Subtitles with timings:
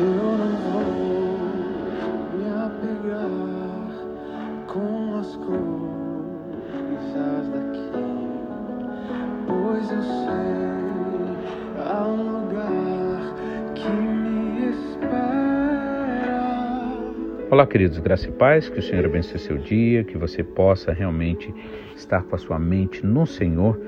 [0.00, 1.36] Eu não vou
[2.32, 3.28] me apegar
[4.66, 5.60] com as coisas
[7.52, 7.92] daqui,
[9.46, 10.56] pois eu sei
[11.84, 13.20] há um lugar
[13.74, 15.20] que me espera.
[17.50, 21.54] Olá, queridos, graça e paz, que o Senhor abençoe seu dia, que você possa realmente
[21.94, 23.78] estar com a sua mente no Senhor.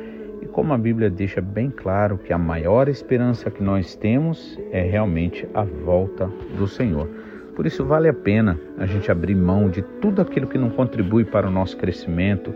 [0.53, 5.48] Como a Bíblia deixa bem claro que a maior esperança que nós temos é realmente
[5.55, 7.08] a volta do Senhor.
[7.57, 11.25] Por isso vale a pena a gente abrir mão de tudo aquilo que não contribui
[11.25, 12.54] para o nosso crescimento,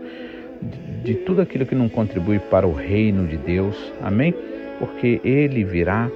[0.61, 3.91] de, de tudo aquilo que não contribui para o reino de Deus.
[4.01, 4.33] Amém?
[4.77, 6.07] Porque ele virá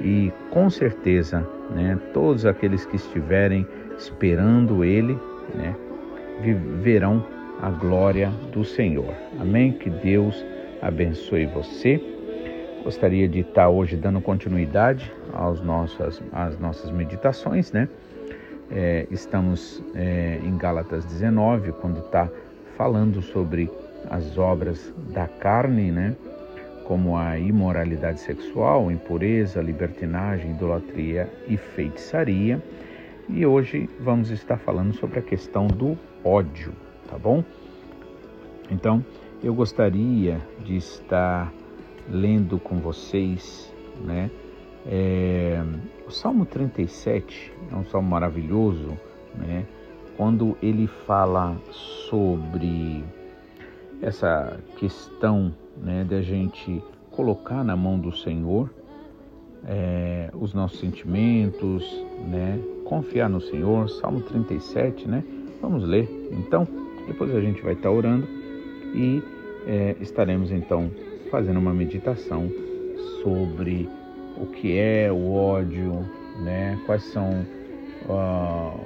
[0.00, 3.64] e com certeza, né, todos aqueles que estiverem
[3.96, 5.16] esperando ele,
[5.54, 5.76] né,
[6.82, 7.24] verão
[7.62, 9.14] a glória do Senhor.
[9.38, 9.72] Amém?
[9.72, 10.44] Que Deus
[10.82, 12.00] abençoe você.
[12.82, 17.88] Gostaria de estar hoje dando continuidade aos nossas, às nossas meditações, né?
[18.70, 22.30] É, estamos é, em Gálatas 19, quando está
[22.76, 23.70] falando sobre
[24.08, 26.16] as obras da carne, né?
[26.84, 32.60] Como a imoralidade sexual, impureza, libertinagem, idolatria e feitiçaria.
[33.28, 36.72] E hoje vamos estar falando sobre a questão do ódio,
[37.08, 37.44] tá bom?
[38.70, 39.04] Então,
[39.42, 41.52] eu gostaria de estar
[42.08, 43.72] lendo com vocês,
[44.04, 44.30] né?
[44.86, 45.62] É,
[46.06, 48.98] o Salmo 37 é um salmo maravilhoso,
[49.34, 49.66] né?
[50.16, 51.56] Quando ele fala
[52.08, 53.02] sobre
[54.02, 58.70] essa questão, né, de a gente colocar na mão do Senhor
[59.66, 61.84] é, os nossos sentimentos,
[62.28, 62.60] né?
[62.84, 65.24] Confiar no Senhor, Salmo 37, né?
[65.62, 66.08] Vamos ler.
[66.30, 66.66] Então,
[67.06, 68.39] depois a gente vai estar orando
[68.94, 69.22] e
[69.66, 70.90] é, estaremos então
[71.30, 72.50] fazendo uma meditação
[73.22, 73.88] sobre
[74.36, 76.04] o que é o ódio,
[76.40, 76.78] né?
[76.86, 77.46] Quais são
[78.08, 78.80] uh,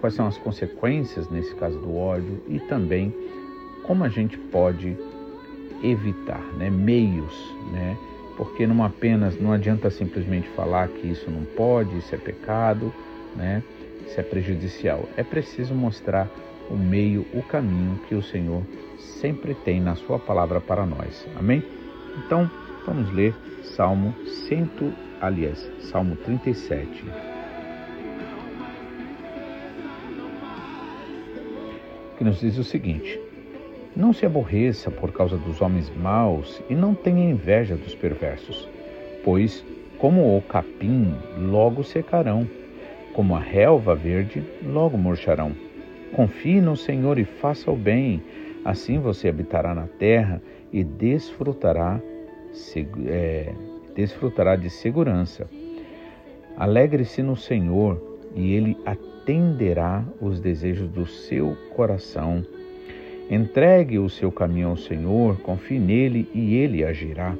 [0.00, 3.14] quais são as consequências nesse caso do ódio e também
[3.84, 4.96] como a gente pode
[5.82, 6.70] evitar, né?
[6.70, 7.96] Meios, né?
[8.36, 12.92] Porque não apenas não adianta simplesmente falar que isso não pode, isso é pecado,
[13.36, 13.62] né?
[14.06, 15.08] Isso é prejudicial.
[15.16, 16.28] É preciso mostrar
[16.70, 18.62] o meio, o caminho que o Senhor
[19.00, 21.26] sempre tem na sua palavra para nós.
[21.36, 21.62] Amém?
[22.24, 22.50] Então,
[22.86, 24.14] vamos ler Salmo
[24.48, 24.70] 100,
[25.20, 27.04] aliás, Salmo 37.
[32.16, 33.20] Que nos diz o seguinte:
[33.96, 38.68] Não se aborreça por causa dos homens maus e não tenha inveja dos perversos,
[39.24, 39.64] pois,
[39.98, 42.46] como o capim, logo secarão,
[43.12, 45.52] como a relva verde, logo murcharão.
[46.12, 48.22] Confie no Senhor e faça o bem,
[48.64, 52.00] assim você habitará na terra e desfrutará,
[53.06, 53.52] é,
[53.94, 55.46] desfrutará de segurança.
[56.56, 58.00] Alegre-se no Senhor
[58.34, 62.44] e Ele atenderá os desejos do seu coração.
[63.30, 67.34] Entregue o seu caminho ao Senhor, confie nele e Ele agirá.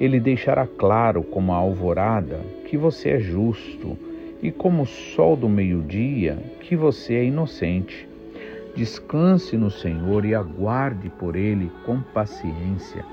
[0.00, 3.98] Ele deixará claro como a alvorada que você é justo
[4.42, 8.07] e como o sol do meio-dia, que você é inocente.
[8.78, 13.04] Descanse no Senhor e aguarde por Ele com paciência.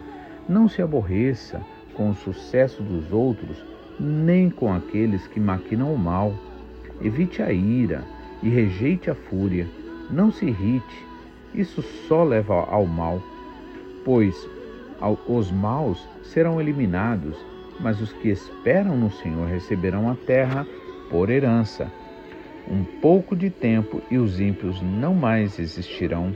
[0.48, 1.60] Não se aborreça
[1.96, 3.66] com o sucesso dos outros,
[4.00, 6.36] nem com aqueles que maquinam o mal.
[7.02, 8.04] Evite a ira
[8.44, 9.68] e rejeite a fúria.
[10.12, 11.04] Não se irrite,
[11.56, 13.20] isso só leva ao mal.
[14.04, 14.48] Pois
[15.28, 17.36] os maus serão eliminados,
[17.80, 20.64] mas os que esperam no Senhor receberão a terra
[21.10, 21.92] por herança.
[22.70, 26.36] Um pouco de tempo e os ímpios não mais existirão.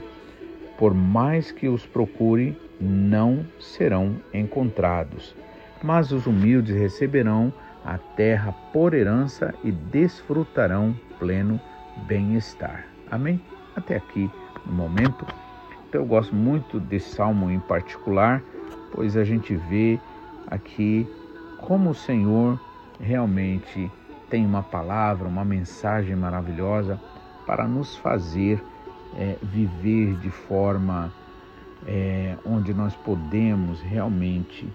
[0.78, 5.34] Por mais que os procure, não serão encontrados.
[5.82, 7.52] Mas os humildes receberão
[7.84, 11.60] a terra por herança e desfrutarão pleno
[12.06, 12.86] bem-estar.
[13.10, 13.40] Amém?
[13.74, 14.30] Até aqui
[14.66, 15.26] no momento.
[15.88, 18.42] Então eu gosto muito desse salmo em particular,
[18.92, 19.98] pois a gente vê
[20.46, 21.06] aqui
[21.58, 22.60] como o Senhor
[23.00, 23.90] realmente
[24.30, 26.98] tem uma palavra, uma mensagem maravilhosa
[27.44, 28.62] para nos fazer
[29.18, 31.12] é, viver de forma
[31.86, 34.68] é, onde nós podemos realmente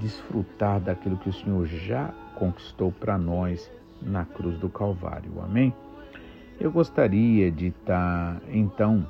[0.00, 5.30] desfrutar daquilo que o Senhor já conquistou para nós na cruz do Calvário.
[5.42, 5.74] Amém?
[6.58, 9.06] Eu gostaria de estar, então,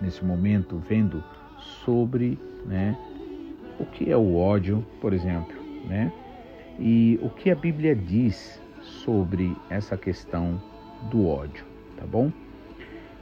[0.00, 1.22] nesse momento, vendo
[1.84, 2.96] sobre né,
[3.80, 5.54] o que é o ódio, por exemplo,
[5.86, 6.12] né?
[6.78, 10.60] E o que a Bíblia diz sobre essa questão
[11.10, 11.64] do ódio,
[11.96, 12.30] tá bom?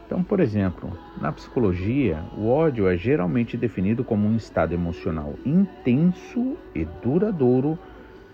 [0.07, 6.57] Então, por exemplo, na psicologia, o ódio é geralmente definido como um estado emocional intenso
[6.75, 7.79] e duradouro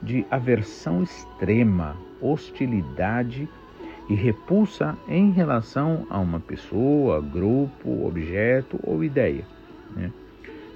[0.02, 3.48] de aversão extrema, hostilidade
[4.08, 9.44] e repulsa em relação a uma pessoa, grupo, objeto ou ideia.
[9.94, 10.10] Né?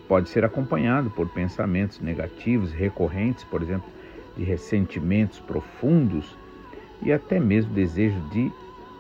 [0.07, 3.91] Pode ser acompanhado por pensamentos negativos recorrentes, por exemplo,
[4.37, 6.37] de ressentimentos profundos
[7.03, 8.51] e até mesmo desejo de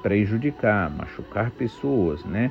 [0.02, 2.50] prejudicar, machucar pessoas, né?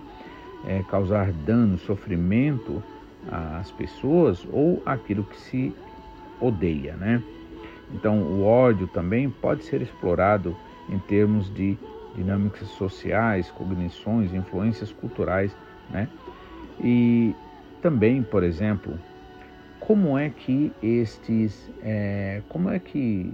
[0.66, 2.82] É, causar dano, sofrimento
[3.30, 5.76] às pessoas ou aquilo que se
[6.40, 7.22] odeia, né?
[7.94, 10.56] Então, o ódio também pode ser explorado
[10.90, 11.78] em termos de
[12.16, 15.56] dinâmicas sociais, cognições, influências culturais,
[15.90, 16.08] né?
[16.80, 17.36] E
[17.82, 18.98] também, por exemplo,
[19.82, 23.34] como é que estes, é, como é que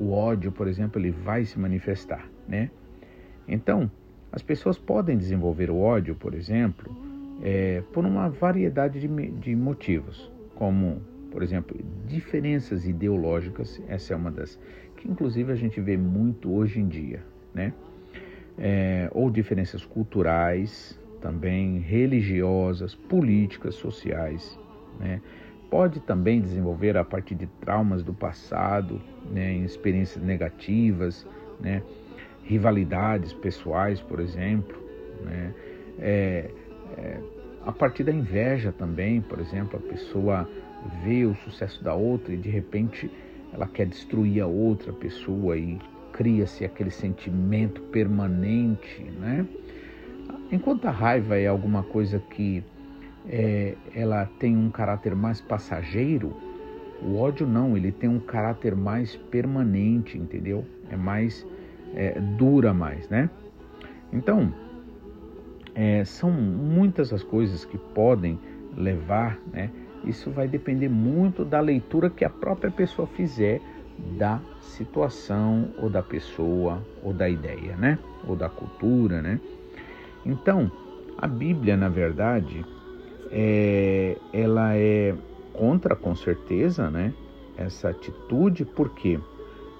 [0.00, 2.70] o ódio, por exemplo, ele vai se manifestar, né?
[3.46, 3.90] Então,
[4.32, 6.90] as pessoas podem desenvolver o ódio, por exemplo,
[7.42, 11.00] é, por uma variedade de, de motivos, como,
[11.30, 13.80] por exemplo, diferenças ideológicas.
[13.86, 14.58] Essa é uma das
[14.96, 17.22] que, inclusive, a gente vê muito hoje em dia,
[17.54, 17.72] né?
[18.58, 24.58] É, ou diferenças culturais, também religiosas, políticas, sociais,
[24.98, 25.20] né?
[25.70, 31.26] Pode também desenvolver a partir de traumas do passado, né, experiências negativas,
[31.60, 31.82] né,
[32.44, 34.76] rivalidades pessoais, por exemplo,
[35.24, 35.52] né,
[35.98, 36.50] é,
[36.96, 37.20] é,
[37.64, 40.48] a partir da inveja também, por exemplo, a pessoa
[41.02, 43.10] vê o sucesso da outra e de repente
[43.52, 45.78] ela quer destruir a outra pessoa e
[46.12, 49.46] cria-se aquele sentimento permanente, né?
[50.50, 52.62] Enquanto a raiva é alguma coisa que
[53.28, 56.34] é, ela tem um caráter mais passageiro,
[57.02, 60.64] o ódio não, ele tem um caráter mais permanente, entendeu?
[60.90, 61.46] É mais
[61.94, 63.28] é, dura mais, né?
[64.12, 64.52] Então
[65.74, 68.38] é, são muitas as coisas que podem
[68.76, 69.70] levar, né?
[70.04, 73.60] Isso vai depender muito da leitura que a própria pessoa fizer
[74.18, 77.98] da situação ou da pessoa ou da ideia, né?
[78.26, 79.40] Ou da cultura, né?
[80.24, 80.70] Então,
[81.18, 82.64] a Bíblia, na verdade,
[83.30, 85.14] é, ela é
[85.52, 87.12] contra, com certeza, né?
[87.56, 89.18] Essa atitude, por quê?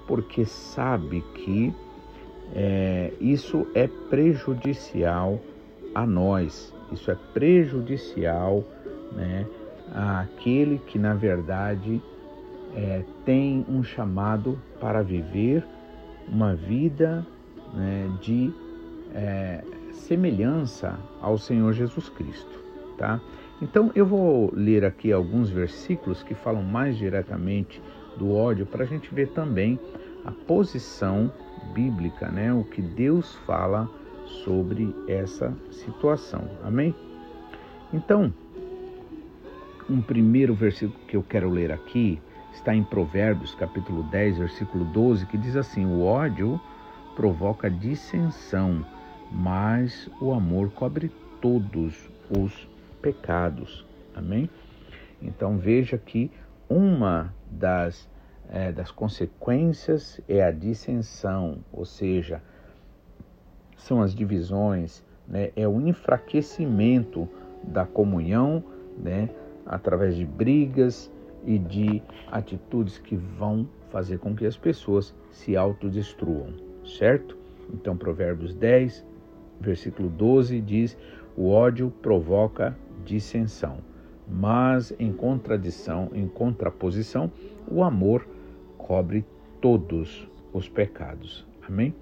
[0.06, 1.74] Porque sabe que
[2.54, 5.40] é, isso é prejudicial
[5.94, 8.64] a nós, isso é prejudicial
[9.12, 9.46] né,
[9.94, 12.00] àquele que, na verdade,
[12.74, 15.64] é, tem um chamado para viver
[16.28, 17.26] uma vida
[17.74, 18.52] né, de
[19.14, 22.62] é, semelhança ao Senhor Jesus Cristo,
[22.96, 23.20] tá?
[23.60, 27.82] Então eu vou ler aqui alguns versículos que falam mais diretamente
[28.16, 29.78] do ódio para a gente ver também
[30.24, 31.32] a posição
[31.72, 32.52] bíblica, né?
[32.52, 33.88] O que Deus fala
[34.44, 36.48] sobre essa situação.
[36.64, 36.94] Amém?
[37.92, 38.32] Então,
[39.88, 42.20] um primeiro versículo que eu quero ler aqui
[42.52, 46.60] está em Provérbios, capítulo 10, versículo 12, que diz assim: O ódio
[47.14, 48.84] provoca dissensão
[49.30, 51.10] mas o amor cobre
[51.40, 51.94] todos
[52.30, 52.68] os
[53.00, 53.84] pecados.
[54.14, 54.48] Amém?
[55.20, 56.30] Então veja que
[56.68, 58.08] uma das,
[58.48, 62.42] é, das consequências é a dissensão, ou seja,
[63.76, 67.28] são as divisões, né, é o enfraquecimento
[67.62, 68.62] da comunhão,
[68.98, 69.28] né,
[69.64, 71.12] através de brigas
[71.44, 77.36] e de atitudes que vão fazer com que as pessoas se autodestruam, certo?
[77.72, 79.04] Então, Provérbios 10,
[79.60, 80.96] versículo 12 diz:
[81.36, 82.76] O ódio provoca
[83.06, 83.78] dissensão,
[84.28, 87.30] mas em contradição, em contraposição,
[87.70, 88.26] o amor
[88.76, 89.24] cobre
[89.60, 91.46] todos os pecados.
[91.66, 91.94] Amém?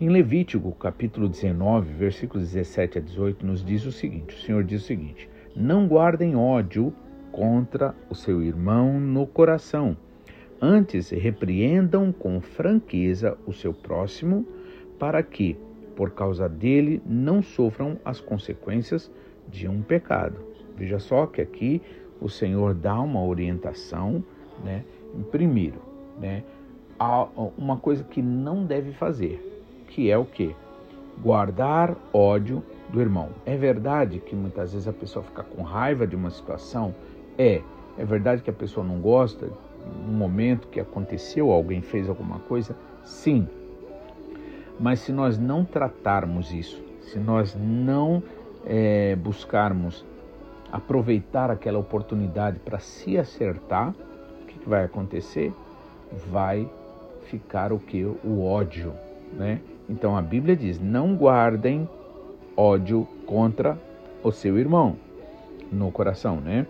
[0.00, 4.82] Em Levítico, capítulo 19, versículos 17 a 18, nos diz o seguinte: o Senhor diz
[4.82, 6.92] o seguinte: Não guardem ódio
[7.30, 9.96] contra o seu irmão no coração.
[10.60, 14.46] Antes, repreendam com franqueza o seu próximo,
[14.98, 15.56] para que,
[15.94, 19.10] por causa dele não sofram as consequências
[19.48, 20.36] de um pecado.
[20.76, 21.80] Veja só que aqui
[22.20, 24.22] o Senhor dá uma orientação,
[24.64, 24.84] né?
[25.30, 25.80] Primeiro,
[26.18, 26.42] né?
[27.56, 30.54] Uma coisa que não deve fazer, que é o que?
[31.22, 33.30] Guardar ódio do irmão.
[33.44, 36.94] É verdade que muitas vezes a pessoa fica com raiva de uma situação?
[37.38, 37.62] É.
[37.98, 39.50] É verdade que a pessoa não gosta
[40.06, 42.76] no momento que aconteceu, alguém fez alguma coisa?
[43.02, 43.48] Sim.
[44.78, 48.22] Mas se nós não tratarmos isso, se nós não
[48.66, 50.04] é, buscarmos
[50.72, 53.94] aproveitar aquela oportunidade para se acertar,
[54.42, 55.52] o que, que vai acontecer?
[56.30, 56.68] Vai
[57.22, 58.04] ficar o que?
[58.04, 58.92] O ódio,
[59.32, 59.60] né?
[59.88, 61.88] Então a Bíblia diz: não guardem
[62.56, 63.78] ódio contra
[64.22, 64.96] o seu irmão
[65.70, 66.66] no coração, né?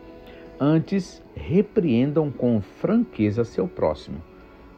[0.58, 4.22] Antes, repreendam com franqueza seu próximo.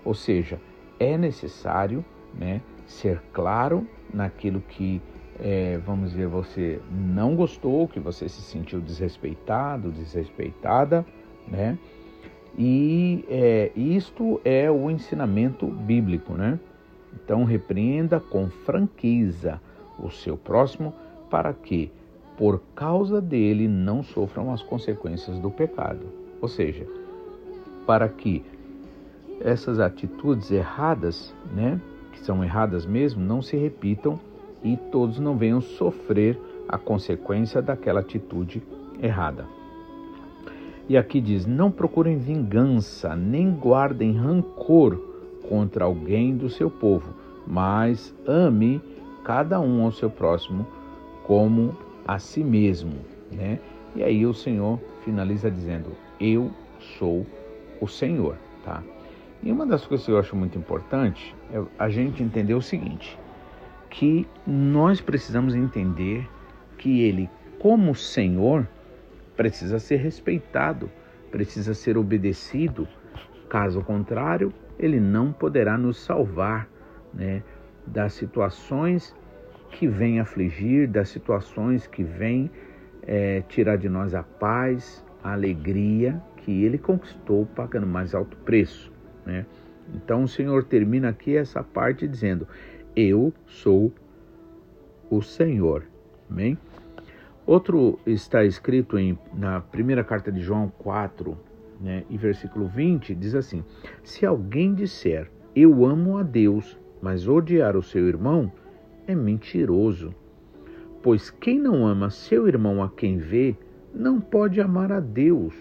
[0.04, 0.60] Ou seja,
[0.98, 5.00] é necessário né, ser claro naquilo que,
[5.40, 11.04] é, vamos dizer, você não gostou, que você se sentiu desrespeitado, desrespeitada,
[11.46, 11.78] né?
[12.56, 16.58] E é, isto é o ensinamento bíblico, né?
[17.14, 19.60] Então repreenda com franqueza
[19.98, 20.92] o seu próximo
[21.30, 21.90] para que,
[22.36, 26.06] por causa dele, não sofram as consequências do pecado.
[26.40, 26.86] Ou seja,
[27.86, 28.44] para que
[29.40, 31.80] essas atitudes erradas, né,
[32.12, 34.18] que são erradas mesmo, não se repitam
[34.62, 36.38] e todos não venham sofrer
[36.68, 38.62] a consequência daquela atitude
[39.00, 39.46] errada.
[40.88, 44.98] E aqui diz: não procurem vingança, nem guardem rancor
[45.48, 47.12] contra alguém do seu povo,
[47.46, 48.80] mas ame
[49.24, 50.66] cada um ao seu próximo
[51.24, 52.94] como a si mesmo,
[53.30, 53.58] né?
[53.94, 56.50] E aí o Senhor finaliza dizendo: Eu
[56.98, 57.26] sou
[57.80, 58.82] o Senhor, tá?
[59.42, 63.18] E uma das coisas que eu acho muito importante é a gente entender o seguinte:
[63.90, 66.28] que nós precisamos entender
[66.76, 67.28] que Ele,
[67.58, 68.66] como Senhor,
[69.36, 70.90] precisa ser respeitado,
[71.30, 72.86] precisa ser obedecido.
[73.48, 76.68] Caso contrário, Ele não poderá nos salvar
[77.12, 77.42] né,
[77.86, 79.14] das situações
[79.70, 82.50] que vêm afligir, das situações que vêm
[83.02, 88.92] é, tirar de nós a paz, a alegria que Ele conquistou pagando mais alto preço.
[89.24, 89.46] Né?
[89.94, 92.46] Então o Senhor termina aqui essa parte dizendo:
[92.94, 93.92] Eu sou
[95.10, 95.84] o Senhor.
[96.30, 96.58] Amém?
[97.46, 101.36] Outro está escrito em, na primeira carta de João 4,
[101.80, 103.64] né, e versículo 20, diz assim:
[104.02, 108.52] Se alguém disser eu amo a Deus, mas odiar o seu irmão,
[109.06, 110.14] é mentiroso.
[111.02, 113.56] Pois quem não ama seu irmão a quem vê,
[113.94, 115.54] não pode amar a Deus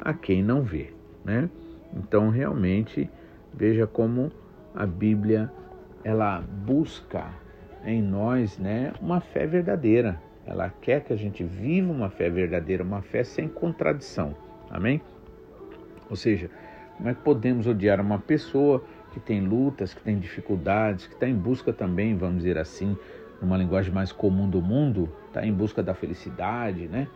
[0.00, 0.92] a quem não vê,
[1.24, 1.50] né?
[1.94, 3.10] Então, realmente,
[3.52, 4.32] veja como
[4.74, 5.52] a Bíblia
[6.04, 7.26] ela busca
[7.84, 10.20] em nós, né, uma fé verdadeira.
[10.46, 14.34] Ela quer que a gente viva uma fé verdadeira, uma fé sem contradição.
[14.70, 15.00] Amém?
[16.08, 16.50] Ou seja,
[16.96, 21.28] como é que podemos odiar uma pessoa que tem lutas, que tem dificuldades, que está
[21.28, 22.96] em busca também, vamos dizer assim,
[23.40, 27.08] numa linguagem mais comum do mundo, está em busca da felicidade, né?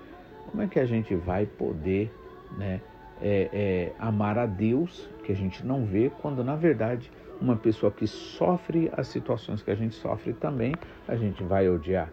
[0.51, 2.13] Como é que a gente vai poder,
[2.57, 2.81] né,
[3.21, 7.11] é, é, amar a Deus, que a gente não vê, quando na verdade
[7.41, 10.75] uma pessoa que sofre as situações que a gente sofre também,
[11.07, 12.11] a gente vai odiar.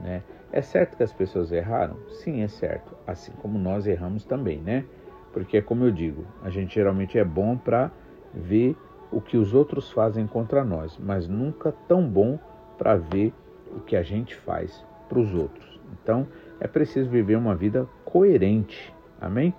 [0.00, 0.22] Né?
[0.52, 1.96] É certo que as pessoas erraram?
[2.08, 2.94] Sim, é certo.
[3.06, 4.84] Assim como nós erramos também, né?
[5.32, 7.90] Porque, como eu digo, a gente geralmente é bom para
[8.32, 8.76] ver
[9.10, 12.38] o que os outros fazem contra nós, mas nunca tão bom
[12.78, 13.32] para ver
[13.74, 15.80] o que a gente faz para os outros.
[15.92, 16.26] Então,
[16.60, 18.94] é preciso viver uma vida coerente.
[19.20, 19.54] Amém?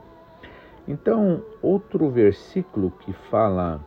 [0.88, 3.82] Então, outro versículo que fala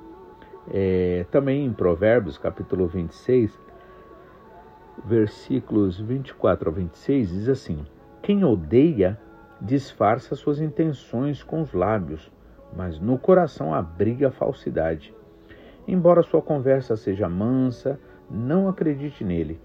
[0.70, 3.58] é, também em Provérbios, capítulo 26,
[5.04, 7.84] versículos 24 a 26, diz assim:
[8.22, 9.18] Quem odeia
[9.60, 12.30] disfarça suas intenções com os lábios,
[12.76, 15.14] mas no coração abriga a falsidade.
[15.86, 17.98] Embora sua conversa seja mansa,
[18.30, 19.58] não acredite nele,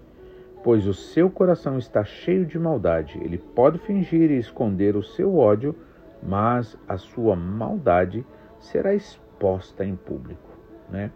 [0.62, 3.18] pois o seu coração está cheio de maldade.
[3.22, 5.76] Ele pode fingir e esconder o seu ódio
[6.24, 8.24] mas a sua maldade
[8.58, 10.43] será exposta em público.
[10.90, 11.10] Né?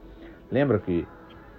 [0.50, 1.06] Lembra que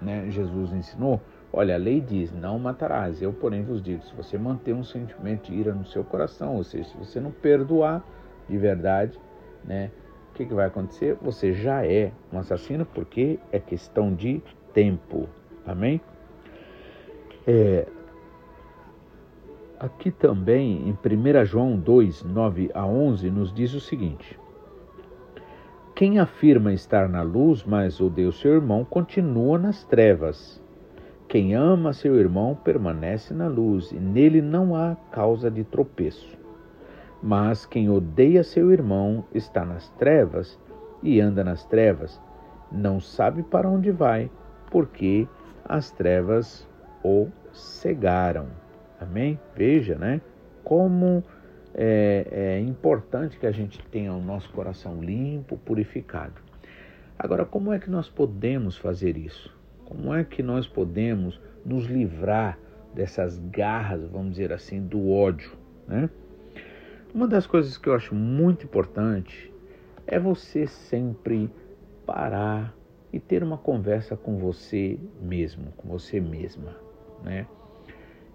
[0.00, 1.20] né, Jesus ensinou?
[1.52, 3.20] Olha, a lei diz: não matarás.
[3.20, 6.64] Eu, porém, vos digo: se você manter um sentimento de ira no seu coração, ou
[6.64, 8.04] seja, se você não perdoar
[8.48, 9.18] de verdade,
[9.64, 9.90] né,
[10.30, 11.16] o que, que vai acontecer?
[11.22, 15.28] Você já é um assassino, porque é questão de tempo.
[15.66, 16.00] Amém?
[17.46, 17.86] É,
[19.80, 24.38] Aqui também, em 1 João 2, 9 a 11, nos diz o seguinte:
[26.00, 30.58] Quem afirma estar na luz, mas odeia seu irmão, continua nas trevas.
[31.28, 36.38] Quem ama seu irmão permanece na luz, e nele não há causa de tropeço.
[37.22, 40.58] Mas quem odeia seu irmão está nas trevas
[41.02, 42.18] e anda nas trevas,
[42.72, 44.30] não sabe para onde vai,
[44.70, 45.28] porque
[45.66, 46.66] as trevas
[47.04, 48.46] o cegaram.
[48.98, 49.38] Amém?
[49.54, 50.22] Veja, né?
[50.64, 51.22] Como
[51.74, 56.40] é, é importante que a gente tenha o nosso coração limpo, purificado.
[57.18, 59.54] Agora, como é que nós podemos fazer isso?
[59.84, 62.58] Como é que nós podemos nos livrar
[62.94, 65.52] dessas garras, vamos dizer assim, do ódio,
[65.86, 66.08] né?
[67.12, 69.52] Uma das coisas que eu acho muito importante
[70.06, 71.50] é você sempre
[72.06, 72.74] parar
[73.12, 76.76] e ter uma conversa com você mesmo, com você mesma,
[77.24, 77.46] né?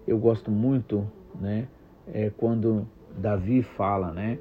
[0.06, 1.66] eu gosto muito, né,
[2.06, 4.38] é quando Davi fala, né,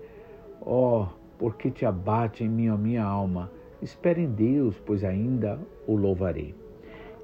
[0.61, 3.51] Ó, oh, porque te abate em mim a minha alma?
[3.81, 6.55] Espere em Deus, pois ainda o louvarei.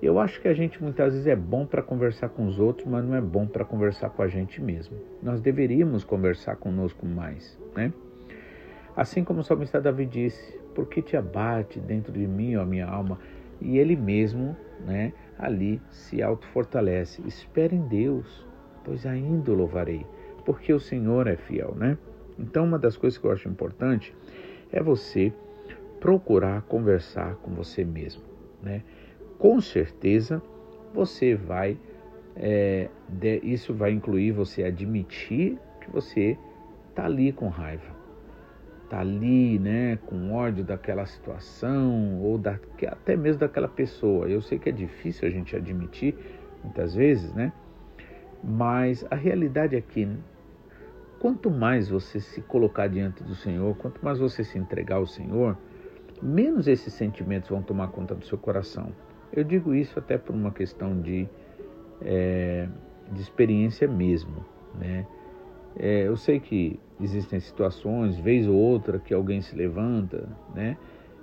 [0.01, 3.05] Eu acho que a gente muitas vezes é bom para conversar com os outros, mas
[3.05, 4.97] não é bom para conversar com a gente mesmo.
[5.21, 7.93] Nós deveríamos conversar conosco mais, né?
[8.95, 12.87] Assim como o salmista Davi disse: Por que te abate dentro de mim, ó minha
[12.87, 13.19] alma?
[13.61, 14.55] E ele mesmo,
[14.85, 17.21] né, ali se autofortalece.
[17.27, 18.45] Espere em Deus,
[18.83, 20.05] pois ainda o louvarei,
[20.45, 21.97] porque o Senhor é fiel, né?
[22.37, 24.15] Então, uma das coisas que eu acho importante
[24.71, 25.33] é você
[25.99, 28.23] procurar conversar com você mesmo,
[28.61, 28.81] né?
[29.41, 30.39] com certeza
[30.93, 31.75] você vai,
[32.35, 36.37] é, de, isso vai incluir você admitir que você
[36.89, 37.95] está ali com raiva,
[38.83, 44.29] está ali, né, com ódio daquela situação ou da, até mesmo daquela pessoa.
[44.29, 46.15] Eu sei que é difícil a gente admitir
[46.63, 47.51] muitas vezes, né?
[48.43, 50.07] Mas a realidade é que
[51.21, 55.55] quanto mais você se colocar diante do Senhor, quanto mais você se entregar ao Senhor,
[56.19, 58.91] menos esses sentimentos vão tomar conta do seu coração.
[59.31, 61.29] Eu digo isso até por uma questão de,
[62.01, 62.67] é,
[63.11, 64.43] de experiência mesmo.
[64.73, 65.05] Né?
[65.77, 70.75] É, eu sei que existem situações, vez ou outra, que alguém se levanta né,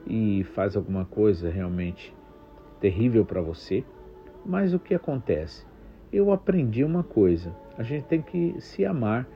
[0.07, 2.15] e faz alguma coisa realmente
[2.81, 3.83] terrível para você,
[4.47, 5.67] mas o que acontece?
[6.13, 9.29] Eu aprendi uma coisa: a gente tem que se amar,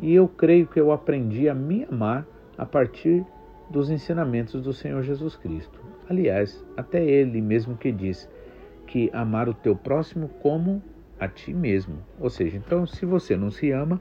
[0.00, 2.26] e eu creio que eu aprendi a me amar
[2.56, 3.24] a partir
[3.68, 5.78] dos ensinamentos do Senhor Jesus Cristo.
[6.08, 8.28] Aliás, até ele mesmo que diz
[8.86, 10.82] que amar o teu próximo como
[11.18, 11.98] a ti mesmo.
[12.18, 14.00] Ou seja, então se você não se ama,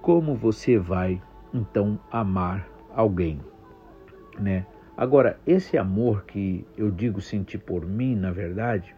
[0.00, 1.20] como você vai
[1.52, 3.40] então amar alguém,
[4.38, 4.64] né?
[4.96, 8.94] Agora, esse amor que eu digo sentir por mim, na verdade,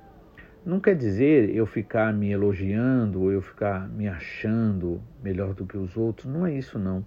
[0.64, 5.76] não quer dizer eu ficar me elogiando ou eu ficar me achando melhor do que
[5.76, 7.04] os outros, não é isso não.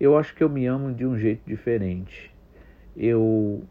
[0.00, 2.32] Eu acho que eu me amo de um jeito diferente
[2.98, 3.62] eu,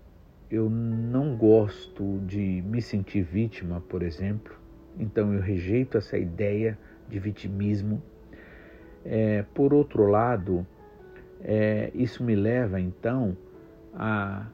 [0.49, 4.55] eu não gosto de me sentir vítima, por exemplo,
[4.97, 8.01] então eu rejeito essa ideia de vitimismo.
[9.03, 10.65] É, por outro lado,
[11.41, 13.37] é, isso me leva então
[13.93, 14.47] a,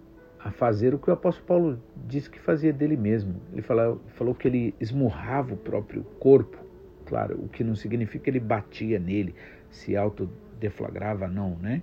[0.44, 3.36] a fazer o que o apóstolo Paulo disse que fazia dele mesmo.
[3.52, 6.58] Ele falou, falou que ele esmurrava o próprio corpo,
[7.06, 9.34] claro, o que não significa que ele batia nele,
[9.70, 11.82] se autodeflagrava, não, né?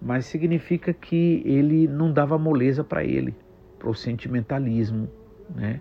[0.00, 3.34] mas significa que ele não dava moleza para ele,
[3.78, 5.08] para o sentimentalismo,
[5.54, 5.80] né?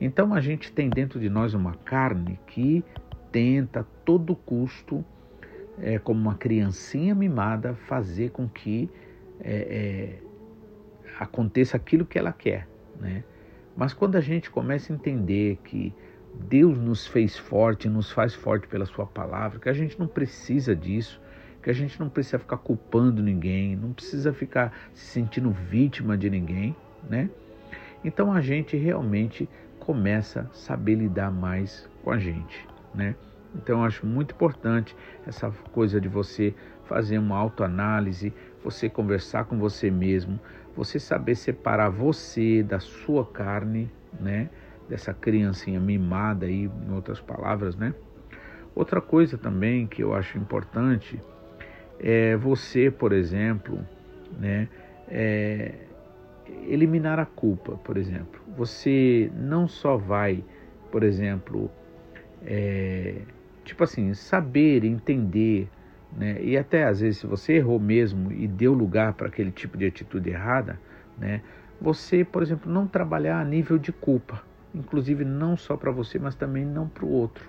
[0.00, 2.84] Então a gente tem dentro de nós uma carne que
[3.30, 5.04] tenta a todo custo,
[5.80, 8.88] é, como uma criancinha mimada, fazer com que
[9.40, 10.27] é, é,
[11.18, 12.68] aconteça aquilo que ela quer,
[13.00, 13.24] né?
[13.76, 15.94] Mas quando a gente começa a entender que
[16.34, 20.74] Deus nos fez forte, nos faz forte pela Sua palavra, que a gente não precisa
[20.74, 21.20] disso,
[21.62, 26.30] que a gente não precisa ficar culpando ninguém, não precisa ficar se sentindo vítima de
[26.30, 26.74] ninguém,
[27.08, 27.28] né?
[28.04, 33.14] Então a gente realmente começa a saber lidar mais com a gente, né?
[33.54, 34.94] Então eu acho muito importante
[35.26, 36.54] essa coisa de você
[36.84, 40.38] fazer uma autoanálise, você conversar com você mesmo,
[40.78, 44.48] você saber separar você da sua carne, né?
[44.88, 47.92] Dessa criancinha mimada aí, em outras palavras, né?
[48.76, 51.20] Outra coisa também que eu acho importante
[51.98, 53.84] é, você, por exemplo,
[54.38, 54.68] né,
[55.08, 55.74] é,
[56.68, 58.40] eliminar a culpa, por exemplo.
[58.56, 60.44] Você não só vai,
[60.92, 61.68] por exemplo,
[62.46, 63.16] é,
[63.64, 65.68] tipo assim, saber, entender,
[66.18, 69.78] né, e até às vezes se você errou mesmo e deu lugar para aquele tipo
[69.78, 70.78] de atitude errada,
[71.16, 71.40] né,
[71.80, 74.42] você, por exemplo, não trabalhar a nível de culpa,
[74.74, 77.48] inclusive não só para você, mas também não para o outro.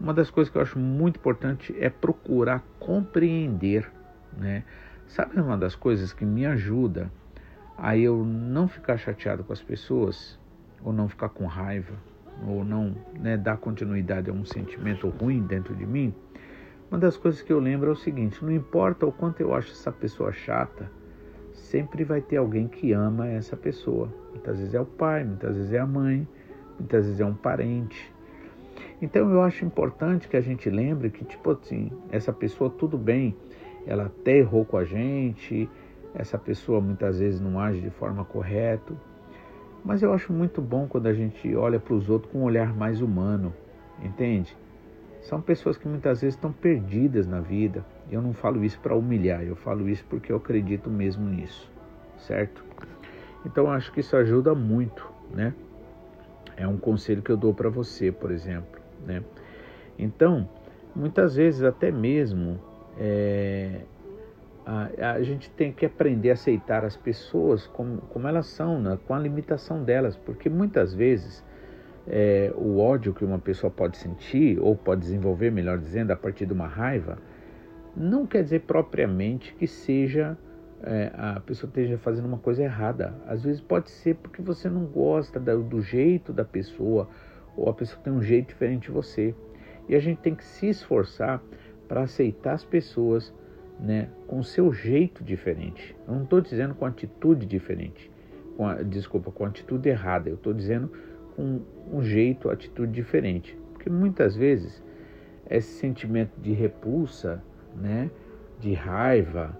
[0.00, 3.90] Uma das coisas que eu acho muito importante é procurar compreender,
[4.36, 4.62] né?
[5.06, 7.10] Sabe uma das coisas que me ajuda
[7.76, 10.38] a eu não ficar chateado com as pessoas,
[10.82, 11.94] ou não ficar com raiva,
[12.46, 16.14] ou não né, dar continuidade a um sentimento ruim dentro de mim?
[16.90, 19.72] Uma das coisas que eu lembro é o seguinte: não importa o quanto eu acho
[19.72, 20.90] essa pessoa chata,
[21.52, 24.08] sempre vai ter alguém que ama essa pessoa.
[24.30, 26.26] Muitas vezes é o pai, muitas vezes é a mãe,
[26.78, 28.12] muitas vezes é um parente,
[29.00, 33.36] então eu acho importante que a gente lembre que, tipo assim, essa pessoa tudo bem,
[33.86, 35.68] ela até errou com a gente,
[36.14, 38.92] essa pessoa muitas vezes não age de forma correta,
[39.84, 42.74] mas eu acho muito bom quando a gente olha para os outros com um olhar
[42.74, 43.54] mais humano,
[44.02, 44.56] entende?
[45.22, 47.84] São pessoas que muitas vezes estão perdidas na vida.
[48.10, 51.70] Eu não falo isso para humilhar, eu falo isso porque eu acredito mesmo nisso,
[52.18, 52.64] certo?
[53.44, 55.54] Então acho que isso ajuda muito, né?
[56.56, 58.80] É um conselho que eu dou para você, por exemplo.
[59.06, 59.22] Né?
[59.98, 60.48] Então,
[60.94, 62.58] muitas vezes até mesmo
[62.98, 63.82] é,
[64.66, 68.98] a, a, gente tem que aprender a aceitar as pessoas como, como elas são, né?
[69.06, 71.44] com a limitação delas, porque muitas vezes
[72.08, 76.46] é, o ódio que uma pessoa pode sentir, ou pode desenvolver, melhor dizendo, a partir
[76.46, 77.18] de uma raiva,
[77.94, 80.36] não quer dizer propriamente que seja
[80.82, 83.14] é, a pessoa esteja fazendo uma coisa errada.
[83.26, 87.08] Às vezes pode ser porque você não gosta do, do jeito da pessoa,
[87.56, 89.34] ou a pessoa tem um jeito diferente de você.
[89.88, 91.42] E a gente tem que se esforçar
[91.86, 93.34] para aceitar as pessoas
[93.78, 95.96] né, com seu jeito diferente.
[96.06, 98.10] Eu não estou dizendo com atitude diferente,
[98.56, 100.28] com a, desculpa, com atitude errada.
[100.28, 100.90] Eu estou dizendo
[101.38, 101.60] com
[101.92, 103.56] um jeito, atitude diferente.
[103.72, 104.82] Porque muitas vezes
[105.48, 107.40] esse sentimento de repulsa,
[107.76, 108.10] né,
[108.58, 109.56] de raiva,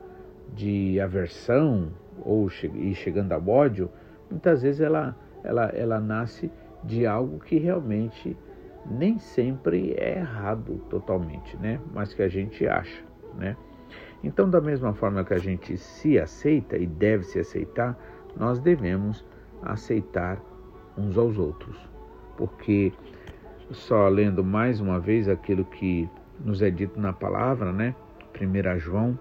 [0.53, 1.93] de aversão
[2.25, 3.89] ou e chegando ao ódio,
[4.29, 6.51] muitas vezes ela, ela, ela nasce
[6.83, 8.37] de algo que realmente
[8.91, 11.81] nem sempre é errado totalmente, né?
[11.95, 13.05] Mas que a gente acha,
[13.37, 13.57] né?
[14.25, 17.97] Então, da mesma forma que a gente se aceita e deve se aceitar,
[18.37, 19.25] nós devemos
[19.63, 20.41] aceitar
[20.99, 21.77] uns aos outros.
[22.37, 22.93] Porque
[23.71, 26.09] só lendo mais uma vez aquilo que
[26.41, 27.95] nos é dito na palavra, né?
[28.41, 29.19] 1 João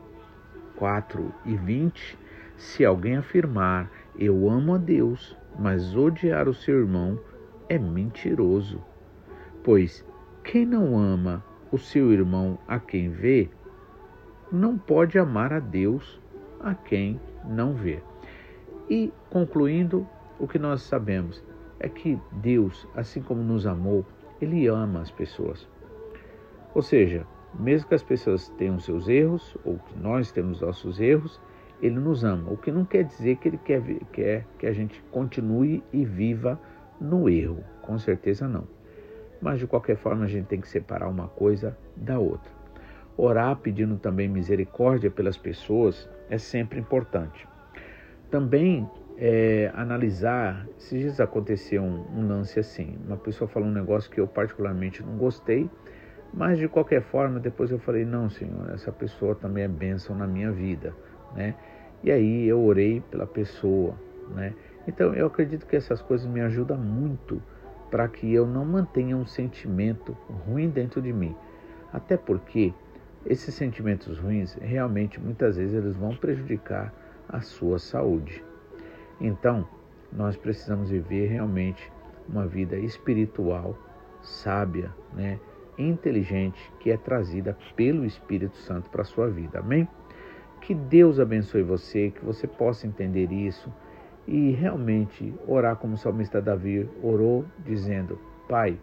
[0.75, 2.17] 4 e 20,
[2.55, 7.19] se alguém afirmar eu amo a Deus, mas odiar o seu irmão,
[7.69, 8.81] é mentiroso.
[9.63, 10.05] Pois
[10.43, 13.49] quem não ama o seu irmão a quem vê,
[14.51, 16.19] não pode amar a Deus
[16.59, 18.01] a quem não vê.
[18.89, 20.07] E concluindo,
[20.39, 21.43] o que nós sabemos
[21.79, 24.05] é que Deus, assim como nos amou,
[24.41, 25.67] ele ama as pessoas.
[26.73, 27.25] Ou seja,
[27.59, 31.39] mesmo que as pessoas tenham seus erros, ou que nós temos nossos erros,
[31.81, 32.51] ele nos ama.
[32.51, 36.59] O que não quer dizer que ele quer, quer que a gente continue e viva
[36.99, 37.63] no erro.
[37.81, 38.67] Com certeza não.
[39.41, 42.51] Mas de qualquer forma a gente tem que separar uma coisa da outra.
[43.15, 47.47] Orar pedindo também misericórdia pelas pessoas é sempre importante.
[48.29, 48.87] Também
[49.17, 54.19] é, analisar, esses dias aconteceu um, um lance assim, uma pessoa falou um negócio que
[54.19, 55.69] eu particularmente não gostei,
[56.34, 60.27] mas de qualquer forma, depois eu falei: não, Senhor, essa pessoa também é bênção na
[60.27, 60.93] minha vida,
[61.36, 61.56] né?
[62.03, 63.95] E aí eu orei pela pessoa,
[64.36, 64.53] né?
[64.88, 67.41] Então eu acredito que essas coisas me ajudam muito
[67.89, 71.36] para que eu não mantenha um sentimento ruim dentro de mim.
[71.91, 72.73] Até porque
[73.25, 76.93] esses sentimentos ruins realmente muitas vezes eles vão prejudicar
[77.27, 78.43] a sua saúde.
[79.19, 79.67] Então,
[80.12, 81.91] nós precisamos viver realmente
[82.27, 83.77] uma vida espiritual
[84.21, 85.39] sábia, né?
[85.77, 89.60] inteligente que é trazida pelo Espírito Santo para a sua vida.
[89.60, 89.88] Amém?
[90.62, 93.71] Que Deus abençoe você, que você possa entender isso
[94.27, 98.77] e realmente orar como o salmista Davi orou, dizendo: Pai,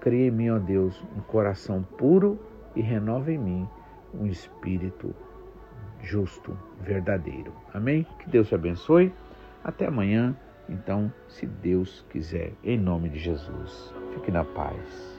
[0.00, 2.38] cria em mim, ó Deus, um coração puro
[2.74, 3.68] e renova em mim
[4.14, 5.14] um espírito
[6.00, 7.52] justo, verdadeiro.
[7.72, 8.06] Amém?
[8.20, 9.12] Que Deus te abençoe.
[9.64, 10.36] Até amanhã,
[10.68, 13.94] então, se Deus quiser, em nome de Jesus.
[14.12, 15.13] Fique na paz.